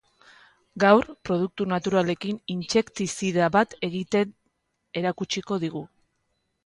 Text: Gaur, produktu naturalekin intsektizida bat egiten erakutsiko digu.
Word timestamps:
Gaur, 0.83 1.03
produktu 1.29 1.67
naturalekin 1.73 2.39
intsektizida 2.55 3.51
bat 3.57 3.75
egiten 3.89 4.33
erakutsiko 5.03 5.61
digu. 5.67 5.85